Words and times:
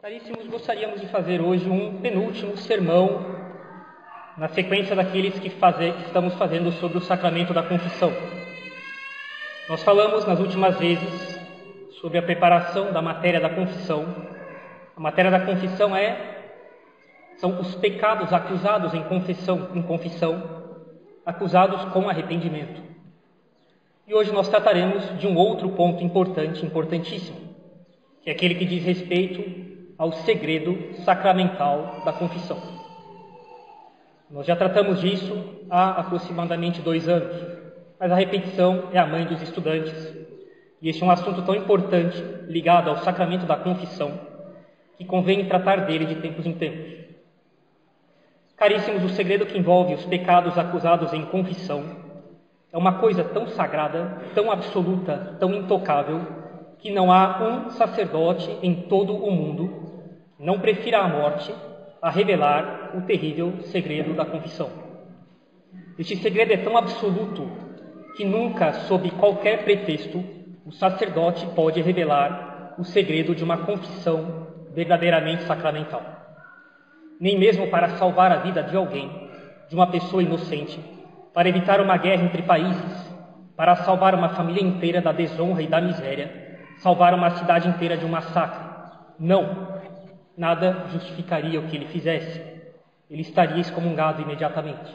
Caríssimos, 0.00 0.46
gostaríamos 0.46 1.00
de 1.00 1.08
fazer 1.08 1.40
hoje 1.40 1.68
um 1.68 2.00
penúltimo 2.00 2.56
sermão 2.56 3.34
na 4.36 4.46
sequência 4.46 4.94
daqueles 4.94 5.36
que, 5.40 5.50
fazer, 5.50 5.92
que 5.92 6.04
estamos 6.04 6.34
fazendo 6.34 6.70
sobre 6.70 6.98
o 6.98 7.00
sacramento 7.00 7.52
da 7.52 7.64
confissão. 7.64 8.12
Nós 9.68 9.82
falamos 9.82 10.24
nas 10.24 10.38
últimas 10.38 10.78
vezes 10.78 11.40
sobre 12.00 12.16
a 12.18 12.22
preparação 12.22 12.92
da 12.92 13.02
matéria 13.02 13.40
da 13.40 13.50
confissão. 13.50 14.06
A 14.96 15.00
matéria 15.00 15.32
da 15.32 15.40
confissão 15.40 15.96
é 15.96 16.36
são 17.38 17.58
os 17.60 17.74
pecados 17.74 18.32
acusados 18.32 18.94
em 18.94 19.02
confissão, 19.02 19.70
em 19.74 19.82
confissão, 19.82 20.62
acusados 21.26 21.84
com 21.86 22.08
arrependimento. 22.08 22.80
E 24.06 24.14
hoje 24.14 24.30
nós 24.30 24.48
trataremos 24.48 25.18
de 25.18 25.26
um 25.26 25.36
outro 25.36 25.70
ponto 25.70 26.04
importante, 26.04 26.64
importantíssimo, 26.64 27.40
que 28.22 28.30
é 28.30 28.32
aquele 28.32 28.54
que 28.54 28.64
diz 28.64 28.84
respeito 28.84 29.67
ao 29.98 30.12
segredo 30.12 30.94
sacramental 31.02 32.02
da 32.04 32.12
confissão. 32.12 32.56
Nós 34.30 34.46
já 34.46 34.54
tratamos 34.54 35.00
disso 35.00 35.36
há 35.68 36.00
aproximadamente 36.00 36.80
dois 36.80 37.08
anos, 37.08 37.34
mas 37.98 38.12
a 38.12 38.14
repetição 38.14 38.84
é 38.92 38.98
a 38.98 39.06
mãe 39.06 39.24
dos 39.24 39.42
estudantes, 39.42 40.14
e 40.80 40.88
este 40.88 41.02
é 41.02 41.06
um 41.06 41.10
assunto 41.10 41.42
tão 41.42 41.56
importante 41.56 42.16
ligado 42.46 42.88
ao 42.88 42.98
sacramento 42.98 43.44
da 43.44 43.56
confissão 43.56 44.20
que 44.96 45.04
convém 45.04 45.46
tratar 45.46 45.86
dele 45.86 46.06
de 46.06 46.16
tempos 46.16 46.46
em 46.46 46.52
tempos. 46.52 46.98
Caríssimos, 48.56 49.02
o 49.02 49.08
segredo 49.08 49.46
que 49.46 49.58
envolve 49.58 49.94
os 49.94 50.04
pecados 50.04 50.56
acusados 50.56 51.12
em 51.12 51.24
confissão 51.24 51.84
é 52.72 52.78
uma 52.78 52.98
coisa 52.98 53.24
tão 53.24 53.48
sagrada, 53.48 54.22
tão 54.34 54.50
absoluta, 54.50 55.36
tão 55.40 55.54
intocável, 55.54 56.20
que 56.78 56.90
não 56.90 57.10
há 57.10 57.42
um 57.42 57.70
sacerdote 57.70 58.56
em 58.62 58.82
todo 58.82 59.16
o 59.16 59.30
mundo 59.30 59.87
não 60.38 60.60
prefira 60.60 60.98
a 60.98 61.08
morte 61.08 61.52
a 62.00 62.10
revelar 62.10 62.92
o 62.94 63.02
terrível 63.02 63.60
segredo 63.62 64.14
da 64.14 64.24
confissão. 64.24 64.70
Este 65.98 66.16
segredo 66.16 66.52
é 66.52 66.56
tão 66.56 66.76
absoluto 66.76 67.50
que 68.16 68.24
nunca, 68.24 68.72
sob 68.72 69.10
qualquer 69.12 69.64
pretexto, 69.64 70.24
o 70.64 70.70
sacerdote 70.70 71.46
pode 71.56 71.80
revelar 71.82 72.74
o 72.78 72.84
segredo 72.84 73.34
de 73.34 73.42
uma 73.42 73.58
confissão 73.58 74.46
verdadeiramente 74.72 75.42
sacramental. 75.42 76.02
Nem 77.20 77.36
mesmo 77.36 77.68
para 77.68 77.90
salvar 77.90 78.30
a 78.30 78.36
vida 78.36 78.62
de 78.62 78.76
alguém, 78.76 79.10
de 79.68 79.74
uma 79.74 79.88
pessoa 79.88 80.22
inocente, 80.22 80.78
para 81.34 81.48
evitar 81.48 81.80
uma 81.80 81.96
guerra 81.96 82.22
entre 82.22 82.42
países, 82.42 83.08
para 83.56 83.74
salvar 83.76 84.14
uma 84.14 84.28
família 84.28 84.62
inteira 84.62 85.00
da 85.00 85.10
desonra 85.10 85.62
e 85.62 85.66
da 85.66 85.80
miséria, 85.80 86.60
salvar 86.76 87.12
uma 87.12 87.30
cidade 87.30 87.68
inteira 87.68 87.96
de 87.96 88.04
um 88.04 88.08
massacre. 88.08 88.68
Não, 89.18 89.77
nada 90.38 90.86
justificaria 90.92 91.58
o 91.58 91.66
que 91.66 91.76
ele 91.76 91.86
fizesse. 91.86 92.40
Ele 93.10 93.22
estaria 93.22 93.60
excomungado 93.60 94.22
imediatamente. 94.22 94.94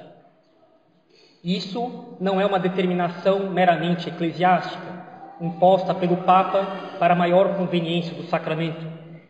Isso 1.44 2.16
não 2.22 2.40
é 2.40 2.46
uma 2.46 2.58
determinação 2.58 3.52
meramente 3.52 4.08
eclesiástica, 4.08 5.04
imposta 5.42 5.94
pelo 5.94 6.18
Papa 6.18 6.66
para 6.98 7.14
maior 7.14 7.58
conveniência 7.58 8.16
do 8.16 8.24
sacramento. 8.24 8.88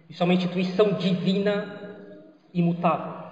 Isso 0.08 0.22
é 0.22 0.25
uma 0.25 0.36
instituição 0.36 0.94
divina 0.94 1.66
imutável. 2.53 3.23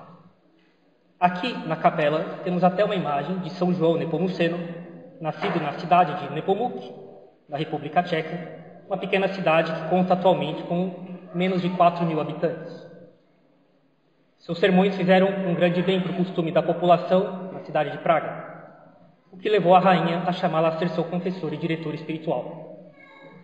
Aqui 1.19 1.53
na 1.67 1.75
capela 1.75 2.39
temos 2.43 2.63
até 2.63 2.83
uma 2.83 2.95
imagem 2.95 3.37
de 3.39 3.51
São 3.51 3.71
João 3.71 3.97
Nepomuceno, 3.97 4.57
nascido 5.19 5.61
na 5.61 5.73
cidade 5.73 6.15
de 6.15 6.33
Nepomuk, 6.33 6.91
na 7.47 7.57
República 7.57 8.01
Tcheca, 8.01 8.61
uma 8.87 8.97
pequena 8.97 9.27
cidade 9.27 9.71
que 9.71 9.89
conta 9.89 10.15
atualmente 10.15 10.63
com 10.63 11.10
menos 11.33 11.61
de 11.61 11.69
4 11.69 12.05
mil 12.05 12.19
habitantes. 12.19 12.89
Seus 14.39 14.59
sermões 14.59 14.95
fizeram 14.95 15.27
um 15.47 15.53
grande 15.53 15.81
bem 15.81 16.01
para 16.01 16.11
o 16.11 16.15
costume 16.15 16.51
da 16.51 16.63
população 16.63 17.51
na 17.53 17.59
cidade 17.59 17.91
de 17.91 17.99
Praga, 17.99 18.51
o 19.31 19.37
que 19.37 19.49
levou 19.49 19.75
a 19.75 19.79
rainha 19.79 20.23
a 20.25 20.31
chamá-la 20.31 20.69
a 20.69 20.77
ser 20.77 20.89
seu 20.89 21.03
confessor 21.03 21.53
e 21.53 21.57
diretor 21.57 21.93
espiritual. 21.93 22.89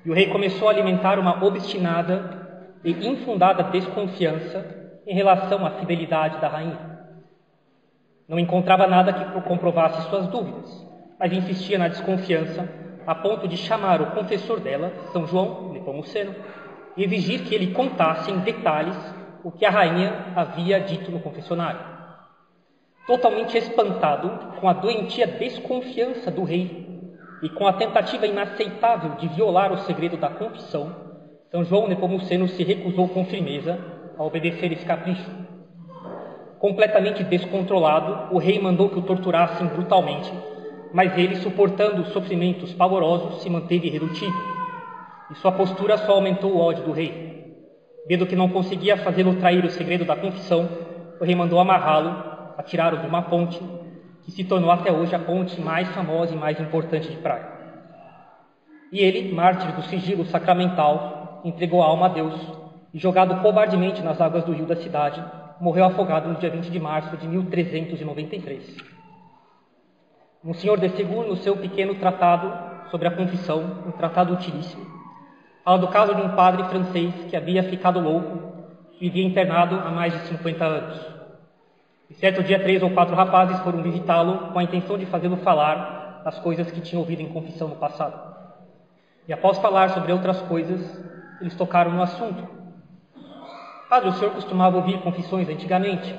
E 0.04 0.10
o 0.10 0.14
rei 0.14 0.28
começou 0.28 0.68
a 0.68 0.72
alimentar 0.72 1.20
uma 1.20 1.44
obstinada 1.44 2.48
e 2.84 2.92
infundada 3.08 3.64
desconfiança 3.64 4.66
em 5.06 5.14
relação 5.14 5.66
à 5.66 5.72
fidelidade 5.72 6.40
da 6.42 6.48
rainha. 6.48 6.98
Não 8.28 8.38
encontrava 8.38 8.88
nada 8.88 9.14
que 9.14 9.42
comprovasse 9.42 10.10
suas 10.10 10.28
dúvidas, 10.28 10.86
mas 11.20 11.32
insistia 11.32 11.78
na 11.78 11.88
desconfiança 11.88 12.68
a 13.06 13.16
ponto 13.16 13.48
de 13.48 13.56
chamar 13.56 14.02
o 14.02 14.12
confessor 14.12 14.60
dela, 14.60 14.92
São 15.14 15.26
João 15.26 15.72
Nepomuceno, 15.72 16.36
e 16.98 17.04
exigir 17.04 17.44
que 17.44 17.54
ele 17.54 17.74
contasse 17.74 18.32
em 18.32 18.40
detalhes 18.40 18.98
o 19.44 19.52
que 19.52 19.66
a 19.66 19.70
rainha 19.70 20.34
havia 20.36 20.80
dito 20.80 21.12
no 21.12 21.20
confessionário. 21.20 21.80
Totalmente 23.06 23.58
espantado 23.58 24.58
com 24.60 24.68
a 24.68 24.74
doentia 24.74 25.28
desconfiança 25.28 26.32
do 26.32 26.44
rei 26.44 26.88
e 27.42 27.50
com 27.50 27.68
a 27.68 27.74
tentativa 27.74 28.26
inaceitável 28.26 29.12
de 29.12 29.28
violar 29.30 29.72
o 29.72 29.78
segredo 29.80 30.18
da 30.18 30.28
confissão, 30.28 30.94
São 31.52 31.64
João 31.64 31.88
Nepomuceno 31.88 32.48
se 32.48 32.64
recusou 32.64 33.08
com 33.08 33.24
firmeza 33.26 33.80
a 34.18 34.24
obedecer 34.24 34.72
esse 34.72 34.86
capricho. 34.86 35.30
Completamente 36.60 37.24
descontrolado, 37.24 38.36
o 38.36 38.40
rei 38.40 38.60
mandou 38.60 38.90
que 38.90 38.98
o 38.98 39.04
torturassem 39.04 39.68
brutalmente, 39.68 40.34
mas 40.92 41.16
ele, 41.16 41.36
suportando 41.36 42.02
os 42.02 42.10
sofrimentos 42.10 42.74
pavorosos, 42.74 43.44
se 43.44 43.50
manteve 43.50 43.88
irredutível 43.88 44.57
e 45.30 45.36
sua 45.36 45.52
postura 45.52 45.98
só 45.98 46.14
aumentou 46.14 46.54
o 46.54 46.60
ódio 46.60 46.86
do 46.86 46.92
rei. 46.92 47.28
Vendo 48.08 48.26
que 48.26 48.36
não 48.36 48.50
conseguia 48.50 48.98
fazê-lo 48.98 49.36
trair 49.36 49.64
o 49.66 49.70
segredo 49.70 50.06
da 50.06 50.16
confissão, 50.16 50.70
o 51.20 51.24
rei 51.24 51.36
mandou 51.36 51.60
amarrá-lo, 51.60 52.10
atirá-lo 52.58 53.00
de 53.00 53.08
uma 53.08 53.24
ponte, 53.24 53.62
que 54.24 54.32
se 54.32 54.44
tornou 54.44 54.72
até 54.72 54.92
hoje 54.92 55.14
a 55.14 55.20
ponte 55.20 55.60
mais 55.60 55.88
famosa 55.90 56.34
e 56.34 56.38
mais 56.38 56.60
importante 56.60 57.10
de 57.10 57.18
Praga. 57.18 57.58
E 58.92 59.00
ele, 59.00 59.34
mártir 59.34 59.74
do 59.74 59.82
sigilo 59.84 60.26
sacramental, 60.26 61.42
entregou 61.44 61.82
a 61.82 61.86
alma 61.86 62.06
a 62.06 62.10
Deus 62.10 62.34
e, 62.94 63.00
jogado 63.00 63.42
covardemente 63.42 64.02
nas 64.02 64.22
águas 64.22 64.46
do 64.46 64.54
rio 64.54 64.66
da 64.66 64.76
cidade, 64.76 65.24
morreu 65.60 65.86
afogado 65.86 66.30
no 66.30 66.36
dia 66.36 66.50
20 66.50 66.70
de 66.70 66.80
março 66.80 67.18
de 67.18 67.28
1393. 67.28 68.78
Monsenhor 70.44 70.80
de 70.80 70.90
Segur, 70.90 71.26
no 71.26 71.36
seu 71.36 71.58
pequeno 71.58 71.96
tratado 71.96 72.90
sobre 72.90 73.08
a 73.08 73.12
confissão, 73.12 73.84
um 73.86 73.92
tratado 73.92 74.34
utilíssimo, 74.34 74.86
Fala 75.68 75.80
do 75.80 75.90
caso 75.90 76.16
de 76.16 76.22
um 76.22 76.30
padre 76.30 76.64
francês 76.64 77.14
que 77.30 77.36
havia 77.36 77.62
ficado 77.62 78.00
louco 78.00 78.54
e 78.94 79.00
vivia 79.00 79.26
internado 79.26 79.76
há 79.76 79.92
mais 79.92 80.14
de 80.14 80.20
50 80.30 80.64
anos. 80.64 80.98
E 82.10 82.14
certo 82.14 82.42
dia, 82.42 82.58
três 82.58 82.82
ou 82.82 82.90
quatro 82.92 83.14
rapazes 83.14 83.60
foram 83.60 83.84
visitá-lo 83.84 84.54
com 84.54 84.60
a 84.60 84.64
intenção 84.64 84.98
de 84.98 85.06
fazê-lo 85.06 85.36
falar 85.36 86.22
as 86.24 86.40
coisas 86.40 86.72
que 86.72 86.80
tinha 86.80 86.98
ouvido 86.98 87.22
em 87.22 87.28
confissão 87.28 87.68
no 87.68 87.76
passado. 87.76 88.18
E 89.28 89.34
após 89.34 89.58
falar 89.58 89.90
sobre 89.90 90.14
outras 90.14 90.40
coisas, 90.44 91.04
eles 91.42 91.54
tocaram 91.54 91.92
no 91.92 92.02
assunto. 92.02 92.48
Padre, 93.90 94.08
o 94.08 94.14
senhor 94.14 94.32
costumava 94.32 94.78
ouvir 94.78 95.02
confissões 95.02 95.50
antigamente? 95.50 96.16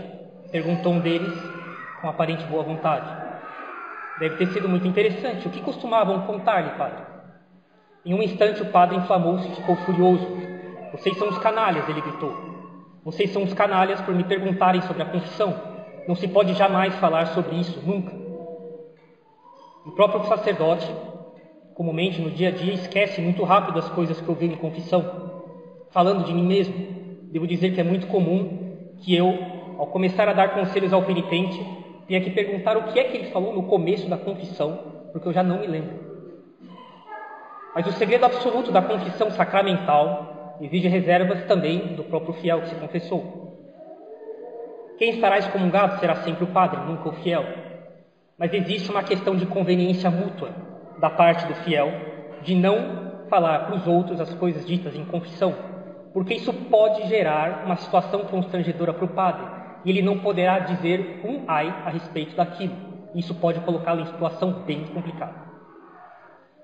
Perguntou 0.52 0.92
um 0.92 1.00
deles 1.00 1.32
com 2.02 2.06
aparente 2.10 2.44
boa 2.44 2.64
vontade. 2.64 3.08
Deve 4.18 4.36
ter 4.36 4.48
sido 4.48 4.68
muito 4.68 4.86
interessante. 4.86 5.48
O 5.48 5.50
que 5.50 5.62
costumavam 5.62 6.26
contar-lhe, 6.26 6.68
padre? 6.72 7.07
Em 8.08 8.14
um 8.14 8.22
instante 8.22 8.62
o 8.62 8.70
padre 8.70 8.96
inflamou-se 8.96 9.46
e 9.46 9.54
ficou 9.54 9.76
furioso. 9.76 10.26
Vocês 10.92 11.14
são 11.18 11.28
os 11.28 11.36
canalhas, 11.36 11.86
ele 11.90 12.00
gritou. 12.00 12.34
Vocês 13.04 13.28
são 13.28 13.42
os 13.42 13.52
canalhas 13.52 14.00
por 14.00 14.14
me 14.14 14.24
perguntarem 14.24 14.80
sobre 14.80 15.02
a 15.02 15.04
confissão. 15.04 15.54
Não 16.08 16.14
se 16.14 16.26
pode 16.26 16.54
jamais 16.54 16.94
falar 16.94 17.26
sobre 17.26 17.56
isso, 17.56 17.78
nunca. 17.84 18.10
O 19.84 19.90
próprio 19.90 20.24
sacerdote, 20.24 20.90
comumente 21.74 22.18
no 22.22 22.30
dia 22.30 22.48
a 22.48 22.50
dia, 22.50 22.72
esquece 22.72 23.20
muito 23.20 23.44
rápido 23.44 23.78
as 23.78 23.90
coisas 23.90 24.18
que 24.18 24.30
ouviu 24.30 24.50
em 24.50 24.56
confissão. 24.56 25.04
Falando 25.90 26.24
de 26.24 26.32
mim 26.32 26.46
mesmo, 26.46 26.74
devo 27.30 27.46
dizer 27.46 27.74
que 27.74 27.80
é 27.82 27.84
muito 27.84 28.06
comum 28.06 28.94
que 29.02 29.14
eu, 29.14 29.36
ao 29.76 29.88
começar 29.88 30.26
a 30.30 30.32
dar 30.32 30.54
conselhos 30.54 30.94
ao 30.94 31.02
penitente, 31.02 31.62
tenha 32.06 32.22
que 32.22 32.30
perguntar 32.30 32.74
o 32.74 32.84
que 32.84 32.98
é 32.98 33.04
que 33.04 33.18
ele 33.18 33.30
falou 33.30 33.52
no 33.52 33.64
começo 33.64 34.08
da 34.08 34.16
confissão, 34.16 34.78
porque 35.12 35.28
eu 35.28 35.32
já 35.34 35.42
não 35.42 35.60
me 35.60 35.66
lembro. 35.66 36.07
Mas 37.78 37.86
o 37.86 37.92
segredo 37.92 38.24
absoluto 38.24 38.72
da 38.72 38.82
confissão 38.82 39.30
sacramental 39.30 40.56
exige 40.60 40.88
reservas 40.88 41.44
também 41.44 41.94
do 41.94 42.02
próprio 42.02 42.34
fiel 42.34 42.62
que 42.62 42.70
se 42.70 42.74
confessou. 42.74 43.56
Quem 44.98 45.10
estará 45.10 45.38
excomungado 45.38 46.00
será 46.00 46.16
sempre 46.16 46.42
o 46.42 46.48
padre, 46.48 46.80
nunca 46.80 47.08
o 47.08 47.12
fiel. 47.12 47.44
Mas 48.36 48.52
existe 48.52 48.90
uma 48.90 49.04
questão 49.04 49.36
de 49.36 49.46
conveniência 49.46 50.10
mútua 50.10 50.50
da 50.98 51.08
parte 51.08 51.46
do 51.46 51.54
fiel 51.54 51.92
de 52.42 52.56
não 52.56 53.26
falar 53.30 53.66
para 53.66 53.76
os 53.76 53.86
outros 53.86 54.20
as 54.20 54.34
coisas 54.34 54.66
ditas 54.66 54.96
em 54.96 55.04
confissão, 55.04 55.54
porque 56.12 56.34
isso 56.34 56.52
pode 56.52 57.06
gerar 57.06 57.62
uma 57.64 57.76
situação 57.76 58.24
constrangedora 58.24 58.92
para 58.92 59.04
o 59.04 59.14
padre 59.14 59.46
e 59.84 59.90
ele 59.90 60.02
não 60.02 60.18
poderá 60.18 60.58
dizer 60.58 61.20
um 61.24 61.44
ai 61.46 61.68
a 61.86 61.90
respeito 61.90 62.34
daquilo. 62.34 62.74
Isso 63.14 63.36
pode 63.36 63.60
colocá-lo 63.60 64.00
em 64.00 64.06
situação 64.06 64.64
bem 64.66 64.84
complicada. 64.86 65.47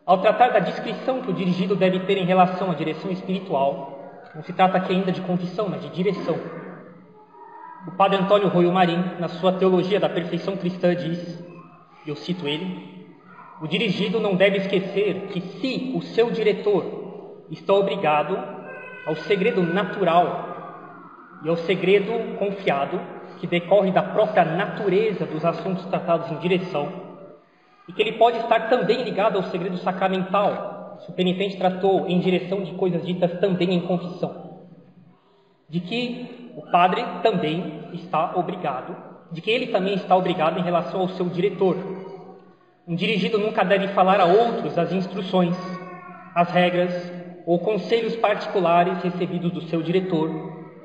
Ao 0.06 0.18
tratar 0.18 0.48
da 0.48 0.58
descrição 0.58 1.22
que 1.22 1.30
o 1.30 1.34
dirigido 1.34 1.74
deve 1.74 2.00
ter 2.00 2.18
em 2.18 2.26
relação 2.26 2.70
à 2.70 2.74
direção 2.74 3.10
espiritual, 3.10 3.92
Não 4.34 4.42
se 4.42 4.52
trata 4.52 4.76
aqui 4.76 4.92
ainda 4.92 5.12
de 5.12 5.20
confissão, 5.20 5.68
mas 5.68 5.80
de 5.80 5.88
direção. 5.90 6.36
O 7.86 7.92
padre 7.92 8.18
Antônio 8.18 8.48
Royo 8.48 8.72
Marim, 8.72 9.00
na 9.20 9.28
sua 9.28 9.52
Teologia 9.52 10.00
da 10.00 10.08
Perfeição 10.08 10.56
Cristã, 10.56 10.92
diz, 10.94 11.38
e 12.04 12.08
eu 12.08 12.16
cito 12.16 12.48
ele, 12.48 13.06
o 13.60 13.68
dirigido 13.68 14.18
não 14.18 14.34
deve 14.34 14.56
esquecer 14.58 15.28
que 15.28 15.40
se 15.40 15.92
o 15.94 16.02
seu 16.02 16.32
diretor 16.32 17.44
está 17.48 17.72
obrigado 17.74 18.36
ao 19.06 19.14
segredo 19.14 19.62
natural 19.62 20.48
e 21.44 21.48
ao 21.48 21.56
segredo 21.58 22.36
confiado 22.36 23.00
que 23.38 23.46
decorre 23.46 23.92
da 23.92 24.02
própria 24.02 24.44
natureza 24.44 25.24
dos 25.26 25.44
assuntos 25.44 25.84
tratados 25.86 26.30
em 26.32 26.38
direção, 26.38 27.03
e 27.88 27.92
que 27.92 28.00
ele 28.00 28.12
pode 28.12 28.38
estar 28.38 28.68
também 28.68 29.02
ligado 29.02 29.36
ao 29.36 29.44
segredo 29.44 29.76
sacramental, 29.78 30.98
se 31.00 31.10
o 31.10 31.14
penitente 31.14 31.56
tratou 31.56 32.06
em 32.08 32.18
direção 32.20 32.62
de 32.62 32.72
coisas 32.72 33.04
ditas 33.04 33.38
também 33.40 33.74
em 33.74 33.80
confissão, 33.80 34.60
de 35.68 35.80
que 35.80 36.52
o 36.56 36.62
padre 36.70 37.04
também 37.22 37.88
está 37.92 38.36
obrigado, 38.36 38.96
de 39.30 39.40
que 39.40 39.50
ele 39.50 39.68
também 39.68 39.94
está 39.94 40.16
obrigado 40.16 40.58
em 40.58 40.62
relação 40.62 41.00
ao 41.00 41.08
seu 41.08 41.28
diretor. 41.28 41.76
Um 42.86 42.94
dirigido 42.94 43.38
nunca 43.38 43.64
deve 43.64 43.88
falar 43.88 44.20
a 44.20 44.26
outros 44.26 44.78
as 44.78 44.92
instruções, 44.92 45.56
as 46.34 46.50
regras 46.50 47.12
ou 47.46 47.58
conselhos 47.58 48.16
particulares 48.16 49.02
recebidos 49.02 49.50
do 49.50 49.62
seu 49.62 49.82
diretor, 49.82 50.30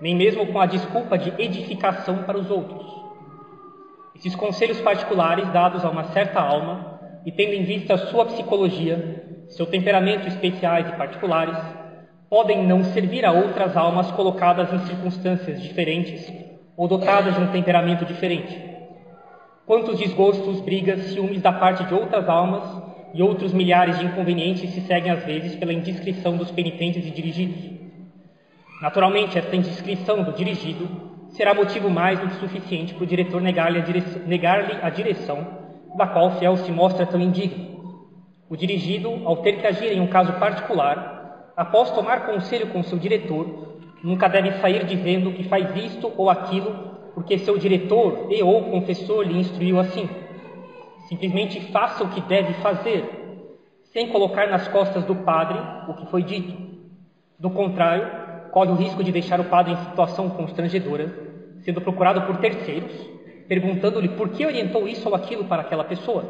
nem 0.01 0.15
mesmo 0.15 0.47
com 0.47 0.59
a 0.59 0.65
desculpa 0.65 1.17
de 1.17 1.29
edificação 1.41 2.23
para 2.23 2.37
os 2.37 2.49
outros. 2.49 2.87
Esses 4.15 4.35
conselhos 4.35 4.81
particulares 4.81 5.47
dados 5.49 5.85
a 5.85 5.89
uma 5.89 6.05
certa 6.05 6.41
alma 6.41 6.88
e 7.25 7.31
tendo 7.31 7.53
em 7.53 7.63
vista 7.63 7.97
sua 7.97 8.25
psicologia, 8.25 9.23
seu 9.49 9.65
temperamento 9.65 10.27
especiais 10.27 10.87
e 10.87 10.93
particulares, 10.93 11.57
podem 12.29 12.65
não 12.65 12.83
servir 12.83 13.25
a 13.25 13.31
outras 13.31 13.75
almas 13.75 14.11
colocadas 14.11 14.71
em 14.71 14.79
circunstâncias 14.85 15.61
diferentes 15.61 16.31
ou 16.77 16.87
dotadas 16.87 17.35
de 17.35 17.41
um 17.41 17.47
temperamento 17.47 18.05
diferente. 18.05 18.55
Quantos 19.65 19.99
desgostos, 19.99 20.61
brigas, 20.61 21.11
ciúmes 21.11 21.41
da 21.41 21.51
parte 21.51 21.83
de 21.83 21.93
outras 21.93 22.29
almas 22.29 22.63
e 23.13 23.21
outros 23.21 23.53
milhares 23.53 23.97
de 23.99 24.05
inconvenientes 24.05 24.69
se 24.71 24.81
seguem 24.81 25.11
às 25.11 25.23
vezes 25.23 25.55
pela 25.55 25.73
indiscrição 25.73 26.37
dos 26.37 26.51
penitentes 26.51 27.05
e 27.05 27.11
dirigidos. 27.11 27.79
Naturalmente, 28.81 29.37
esta 29.37 29.55
indiscrição 29.55 30.23
do 30.23 30.31
dirigido 30.31 30.87
será 31.31 31.53
motivo 31.53 31.89
mais 31.89 32.19
do 32.19 32.27
que 32.27 32.35
suficiente 32.35 32.93
para 32.93 33.03
o 33.03 33.07
diretor 33.07 33.41
negar-lhe 33.41 33.79
a, 33.79 33.81
direção, 33.81 34.21
negar 34.25 34.79
a 34.83 34.89
direção 34.89 35.58
da 35.95 36.07
qual 36.07 36.27
o 36.27 36.31
fiel 36.31 36.57
se 36.57 36.71
mostra 36.71 37.05
tão 37.05 37.19
indigno. 37.19 37.67
O 38.49 38.55
dirigido, 38.55 39.09
ao 39.25 39.37
ter 39.37 39.59
que 39.59 39.67
agir 39.67 39.91
em 39.91 40.01
um 40.01 40.07
caso 40.07 40.33
particular, 40.33 41.51
após 41.55 41.91
tomar 41.91 42.25
conselho 42.25 42.67
com 42.67 42.83
seu 42.83 42.97
diretor, 42.97 43.77
nunca 44.03 44.27
deve 44.27 44.53
sair 44.53 44.85
dizendo 44.85 45.31
que 45.31 45.43
faz 45.43 45.75
isto 45.75 46.11
ou 46.17 46.29
aquilo 46.29 46.89
porque 47.13 47.37
seu 47.39 47.57
diretor 47.57 48.27
e 48.29 48.41
ou 48.41 48.63
confessor 48.71 49.23
lhe 49.23 49.37
instruiu 49.37 49.77
assim. 49.77 50.09
Simplesmente 51.07 51.59
faça 51.71 52.03
o 52.03 52.09
que 52.09 52.21
deve 52.21 52.53
fazer, 52.55 53.03
sem 53.91 54.07
colocar 54.07 54.47
nas 54.47 54.67
costas 54.69 55.03
do 55.03 55.15
padre 55.15 55.59
o 55.87 55.93
que 55.95 56.05
foi 56.09 56.23
dito. 56.23 56.55
Do 57.37 57.49
contrário, 57.49 58.07
corre 58.51 58.71
o 58.71 58.75
risco 58.75 59.03
de 59.03 59.11
deixar 59.11 59.39
o 59.39 59.45
padre 59.45 59.73
em 59.73 59.77
situação 59.77 60.29
constrangedora, 60.29 61.11
sendo 61.61 61.81
procurado 61.81 62.21
por 62.21 62.37
terceiros, 62.37 62.91
perguntando-lhe 63.49 64.09
por 64.09 64.29
que 64.29 64.45
orientou 64.45 64.87
isso 64.87 65.09
ou 65.09 65.15
aquilo 65.15 65.45
para 65.45 65.63
aquela 65.63 65.83
pessoa. 65.83 66.23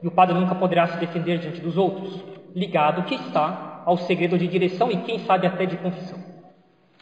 E 0.00 0.06
o 0.06 0.10
padre 0.10 0.38
nunca 0.38 0.54
poderá 0.54 0.86
se 0.86 0.98
defender 0.98 1.38
diante 1.38 1.60
dos 1.60 1.76
outros, 1.76 2.24
ligado 2.54 3.02
que 3.02 3.16
está 3.16 3.82
ao 3.84 3.96
segredo 3.96 4.38
de 4.38 4.46
direção 4.46 4.90
e 4.90 4.98
quem 4.98 5.18
sabe 5.18 5.48
até 5.48 5.66
de 5.66 5.76
confissão. 5.76 6.18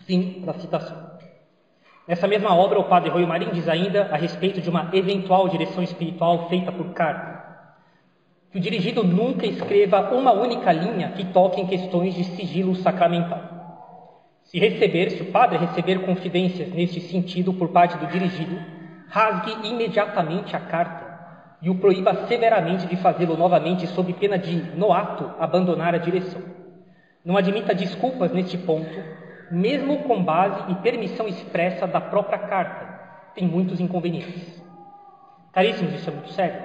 Fim 0.06 0.42
da 0.44 0.54
citação. 0.54 0.96
Nessa 2.06 2.26
mesma 2.26 2.56
obra, 2.56 2.80
o 2.80 2.84
padre 2.84 3.10
Rui 3.10 3.26
Marim 3.26 3.50
diz 3.52 3.68
ainda 3.68 4.08
a 4.10 4.16
respeito 4.16 4.62
de 4.62 4.70
uma 4.70 4.88
eventual 4.94 5.46
direção 5.50 5.82
espiritual 5.82 6.48
feita 6.48 6.72
por 6.72 6.94
carta. 6.94 7.38
Que 8.50 8.56
o 8.56 8.60
dirigido 8.60 9.04
nunca 9.04 9.46
escreva 9.46 10.14
uma 10.14 10.32
única 10.32 10.72
linha 10.72 11.10
que 11.10 11.26
toque 11.26 11.60
em 11.60 11.66
questões 11.66 12.14
de 12.14 12.24
sigilo 12.24 12.74
sacramental. 12.76 13.42
Se 14.44 14.58
receber, 14.58 15.10
se 15.10 15.22
o 15.22 15.26
padre 15.26 15.58
receber 15.58 16.06
confidências 16.06 16.70
neste 16.70 17.00
sentido 17.00 17.52
por 17.52 17.68
parte 17.68 17.98
do 17.98 18.06
dirigido, 18.06 18.77
rasgue 19.08 19.66
imediatamente 19.66 20.54
a 20.54 20.60
carta 20.60 21.08
e 21.60 21.70
o 21.70 21.74
proíba 21.74 22.26
severamente 22.26 22.86
de 22.86 22.96
fazê-lo 22.96 23.36
novamente 23.36 23.86
sob 23.88 24.12
pena 24.12 24.38
de, 24.38 24.56
no 24.76 24.92
ato, 24.92 25.30
abandonar 25.40 25.94
a 25.94 25.98
direção. 25.98 26.40
Não 27.24 27.36
admita 27.36 27.74
desculpas 27.74 28.32
neste 28.32 28.56
ponto, 28.56 29.02
mesmo 29.50 29.98
com 30.04 30.22
base 30.22 30.70
e 30.70 30.74
permissão 30.76 31.26
expressa 31.26 31.86
da 31.86 32.00
própria 32.00 32.38
carta. 32.38 32.86
Tem 33.34 33.46
muitos 33.46 33.80
inconvenientes. 33.80 34.62
Caríssimos, 35.52 35.94
isso 35.94 36.10
é 36.10 36.12
muito 36.12 36.30
sério. 36.30 36.62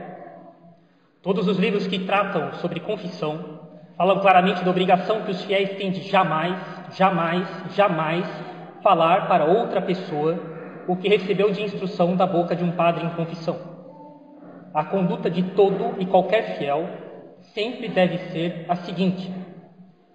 Todos 1.21 1.47
os 1.47 1.57
livros 1.57 1.87
que 1.87 1.99
tratam 1.99 2.53
sobre 2.53 2.79
confissão 2.81 3.61
falam 3.97 4.19
claramente 4.19 4.63
da 4.63 4.69
obrigação 4.69 5.21
que 5.21 5.31
os 5.31 5.43
fiéis 5.43 5.71
têm 5.77 5.91
de 5.91 6.01
jamais, 6.01 6.59
jamais, 6.95 7.47
jamais 7.75 8.27
falar 8.81 9.27
para 9.27 9.45
outra 9.45 9.81
pessoa 9.81 10.52
o 10.87 10.95
que 10.95 11.07
recebeu 11.07 11.51
de 11.51 11.63
instrução 11.63 12.15
da 12.15 12.25
boca 12.25 12.55
de 12.55 12.63
um 12.63 12.71
padre 12.71 13.05
em 13.05 13.09
confissão. 13.09 13.57
A 14.73 14.83
conduta 14.83 15.29
de 15.29 15.43
todo 15.51 16.01
e 16.01 16.05
qualquer 16.05 16.57
fiel 16.57 16.87
sempre 17.53 17.87
deve 17.87 18.17
ser 18.31 18.65
a 18.67 18.75
seguinte: 18.75 19.31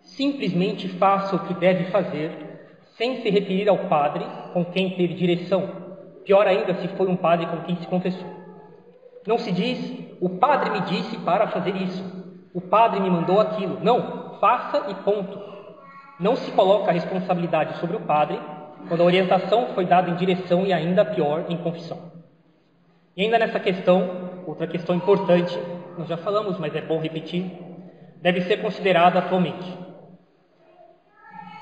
simplesmente 0.00 0.88
faça 0.88 1.36
o 1.36 1.46
que 1.46 1.54
deve 1.54 1.84
fazer, 1.90 2.30
sem 2.96 3.22
se 3.22 3.30
referir 3.30 3.68
ao 3.68 3.78
padre 3.88 4.24
com 4.52 4.64
quem 4.64 4.90
teve 4.90 5.14
direção, 5.14 5.68
pior 6.24 6.46
ainda 6.46 6.74
se 6.74 6.88
foi 6.88 7.08
um 7.08 7.16
padre 7.16 7.46
com 7.46 7.62
quem 7.62 7.76
se 7.76 7.86
confessou. 7.86 8.28
Não 9.26 9.38
se 9.38 9.52
diz, 9.52 9.78
o 10.20 10.28
padre 10.28 10.70
me 10.70 10.80
disse 10.80 11.16
para 11.18 11.48
fazer 11.48 11.76
isso, 11.76 12.02
o 12.52 12.60
padre 12.60 13.00
me 13.00 13.10
mandou 13.10 13.40
aquilo. 13.40 13.78
Não, 13.82 14.38
faça 14.40 14.90
e 14.90 14.94
ponto. 14.94 15.38
Não 16.18 16.34
se 16.34 16.50
coloca 16.52 16.90
a 16.90 16.94
responsabilidade 16.94 17.78
sobre 17.78 17.96
o 17.96 18.00
padre 18.00 18.40
quando 18.86 19.00
a 19.00 19.04
orientação 19.04 19.69
foi 19.75 19.84
dada 19.84 20.10
em 20.10 20.16
direção 20.16 20.66
e 20.66 20.72
ainda 20.72 21.04
pior 21.04 21.46
em 21.48 21.56
confissão. 21.56 22.12
E 23.16 23.22
ainda 23.22 23.38
nessa 23.38 23.58
questão, 23.58 24.42
outra 24.46 24.66
questão 24.66 24.94
importante, 24.94 25.58
nós 25.96 26.08
já 26.08 26.16
falamos, 26.16 26.58
mas 26.58 26.75
é 26.75 26.80
bom 26.80 27.00
repetir, 27.00 27.50
deve 28.22 28.42
ser 28.42 28.58
considerada 28.58 29.19
atualmente. 29.19 29.76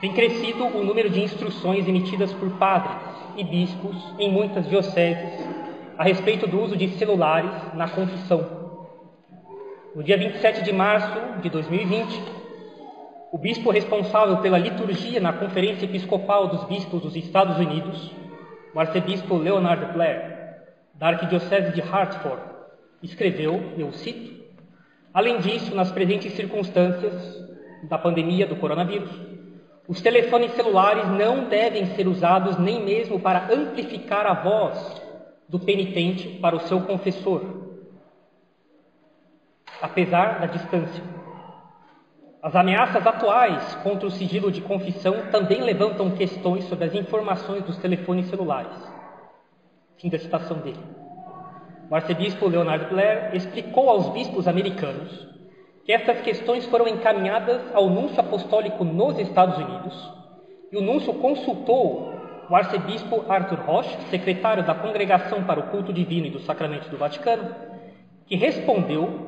Tem 0.00 0.12
crescido 0.12 0.66
o 0.66 0.84
número 0.84 1.08
de 1.08 1.22
instruções 1.22 1.88
emitidas 1.88 2.32
por 2.34 2.50
padres 2.58 3.00
e 3.36 3.44
bispos 3.44 3.96
em 4.18 4.30
muitas 4.30 4.68
dioceses 4.68 5.46
a 5.96 6.04
respeito 6.04 6.46
do 6.46 6.60
uso 6.60 6.76
de 6.76 6.88
celulares 6.90 7.50
na 7.72 7.88
confissão 7.88 8.66
no 9.96 10.02
dia 10.02 10.18
27 10.18 10.62
de 10.62 10.74
março 10.74 11.40
de 11.40 11.48
2020, 11.48 12.22
o 13.32 13.38
bispo 13.38 13.70
responsável 13.70 14.38
pela 14.38 14.58
liturgia 14.58 15.20
na 15.20 15.32
Conferência 15.32 15.84
Episcopal 15.84 16.48
dos 16.48 16.64
Bispos 16.64 17.02
dos 17.02 17.16
Estados 17.16 17.58
Unidos, 17.58 18.12
o 18.74 18.80
arcebispo 18.80 19.36
Leonard 19.36 19.92
Blair, 19.92 20.36
da 20.94 21.08
Arquidiocese 21.08 21.72
de 21.72 21.80
Hartford, 21.80 22.42
escreveu, 23.02 23.74
eu 23.76 23.92
cito, 23.92 24.36
Além 25.16 25.38
disso, 25.38 25.74
nas 25.74 25.90
presentes 25.90 26.34
circunstâncias 26.34 27.42
da 27.84 27.96
pandemia 27.96 28.46
do 28.46 28.56
coronavírus, 28.56 29.10
os 29.88 30.02
telefones 30.02 30.52
celulares 30.52 31.08
não 31.08 31.48
devem 31.48 31.86
ser 31.94 32.06
usados 32.06 32.58
nem 32.58 32.84
mesmo 32.84 33.18
para 33.18 33.50
amplificar 33.50 34.26
a 34.26 34.34
voz 34.34 35.02
do 35.48 35.58
penitente 35.58 36.38
para 36.38 36.54
o 36.54 36.60
seu 36.60 36.82
confessor, 36.82 37.40
apesar 39.80 40.38
da 40.38 40.46
distância. 40.48 41.15
As 42.46 42.54
ameaças 42.54 43.04
atuais 43.04 43.74
contra 43.82 44.06
o 44.06 44.10
sigilo 44.12 44.52
de 44.52 44.60
confissão 44.60 45.32
também 45.32 45.62
levantam 45.62 46.12
questões 46.12 46.62
sobre 46.68 46.84
as 46.84 46.94
informações 46.94 47.64
dos 47.64 47.76
telefones 47.78 48.28
celulares. 48.28 48.72
Fim 49.98 50.08
da 50.08 50.16
citação 50.16 50.58
dele. 50.58 50.78
O 51.90 51.94
arcebispo 51.96 52.46
Leonard 52.46 52.84
Blair 52.84 53.34
explicou 53.34 53.90
aos 53.90 54.10
bispos 54.10 54.46
americanos 54.46 55.26
que 55.84 55.90
estas 55.90 56.20
questões 56.20 56.64
foram 56.66 56.86
encaminhadas 56.86 57.62
ao 57.74 57.90
núncio 57.90 58.20
apostólico 58.20 58.84
nos 58.84 59.18
Estados 59.18 59.58
Unidos 59.58 60.12
e 60.70 60.76
o 60.76 60.80
núncio 60.80 61.14
consultou 61.14 62.14
o 62.48 62.54
arcebispo 62.54 63.24
Arthur 63.28 63.58
Roche, 63.58 63.98
secretário 64.08 64.64
da 64.64 64.72
Congregação 64.72 65.42
para 65.42 65.58
o 65.58 65.64
Culto 65.64 65.92
Divino 65.92 66.28
e 66.28 66.30
dos 66.30 66.44
Sacramentos 66.44 66.88
do 66.90 66.96
Vaticano, 66.96 67.52
que 68.24 68.36
respondeu 68.36 69.25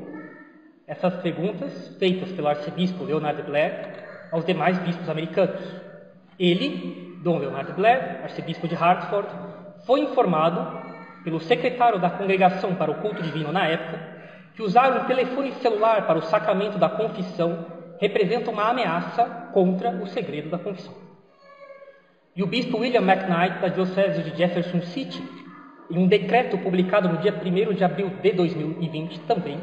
essas 0.88 1.14
perguntas 1.16 1.96
feitas 1.98 2.32
pelo 2.32 2.48
arcebispo 2.48 3.04
Leonard 3.04 3.42
Blair 3.42 4.06
aos 4.32 4.44
demais 4.44 4.78
bispos 4.78 5.08
americanos. 5.08 5.60
Ele, 6.38 7.18
Dom 7.22 7.38
Leonard 7.38 7.72
Blair, 7.72 8.20
arcebispo 8.22 8.66
de 8.66 8.74
Hartford, 8.74 9.28
foi 9.86 10.00
informado 10.00 10.88
pelo 11.22 11.40
secretário 11.40 12.00
da 12.00 12.08
Congregação 12.08 12.74
para 12.74 12.90
o 12.90 12.96
Culto 12.96 13.22
Divino 13.22 13.52
na 13.52 13.66
época 13.66 14.18
que 14.54 14.62
usar 14.62 15.02
um 15.02 15.06
telefone 15.06 15.52
celular 15.52 16.06
para 16.06 16.18
o 16.18 16.22
sacramento 16.22 16.78
da 16.78 16.88
confissão 16.88 17.66
representa 18.00 18.50
uma 18.50 18.70
ameaça 18.70 19.24
contra 19.52 19.90
o 19.90 20.06
segredo 20.06 20.48
da 20.48 20.58
confissão. 20.58 20.94
E 22.34 22.42
o 22.42 22.46
bispo 22.46 22.78
William 22.78 23.02
McKnight, 23.02 23.60
da 23.60 23.68
Diocese 23.68 24.22
de 24.22 24.36
Jefferson 24.36 24.80
City, 24.82 25.22
em 25.90 25.98
um 25.98 26.06
decreto 26.06 26.56
publicado 26.58 27.08
no 27.08 27.18
dia 27.18 27.32
1 27.32 27.74
de 27.74 27.84
abril 27.84 28.10
de 28.20 28.32
2020 28.32 29.20
também, 29.20 29.60